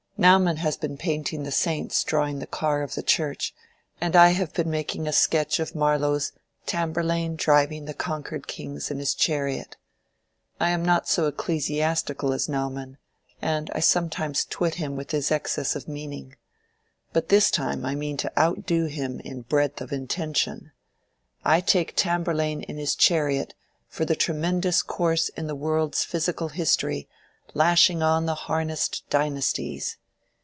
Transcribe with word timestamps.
Naumann 0.17 0.57
has 0.57 0.77
been 0.77 0.97
painting 0.97 1.41
the 1.41 1.51
Saints 1.51 2.03
drawing 2.03 2.37
the 2.37 2.45
Car 2.45 2.83
of 2.83 2.93
the 2.93 3.01
Church, 3.01 3.55
and 3.99 4.15
I 4.15 4.27
have 4.29 4.53
been 4.53 4.69
making 4.69 5.07
a 5.07 5.11
sketch 5.11 5.59
of 5.59 5.73
Marlowe's 5.73 6.31
Tamburlaine 6.67 7.35
Driving 7.35 7.85
the 7.85 7.95
Conquered 7.95 8.45
Kings 8.45 8.91
in 8.91 8.99
his 8.99 9.15
Chariot. 9.15 9.77
I 10.59 10.69
am 10.69 10.85
not 10.85 11.09
so 11.09 11.25
ecclesiastical 11.25 12.33
as 12.33 12.47
Naumann, 12.47 12.99
and 13.41 13.71
I 13.73 13.79
sometimes 13.79 14.45
twit 14.45 14.75
him 14.75 14.95
with 14.95 15.09
his 15.09 15.31
excess 15.31 15.75
of 15.75 15.87
meaning. 15.87 16.35
But 17.13 17.29
this 17.29 17.49
time 17.49 17.83
I 17.83 17.95
mean 17.95 18.15
to 18.17 18.31
outdo 18.39 18.85
him 18.85 19.21
in 19.21 19.41
breadth 19.41 19.81
of 19.81 19.91
intention. 19.91 20.71
I 21.43 21.61
take 21.61 21.93
Tamburlaine 21.95 22.61
in 22.61 22.77
his 22.77 22.93
chariot 22.93 23.55
for 23.87 24.05
the 24.05 24.15
tremendous 24.15 24.83
course 24.83 25.29
of 25.35 25.47
the 25.47 25.55
world's 25.55 26.03
physical 26.03 26.49
history 26.49 27.09
lashing 27.55 28.03
on 28.03 28.27
the 28.27 28.35
harnessed 28.35 29.03
dynasties. 29.09 29.97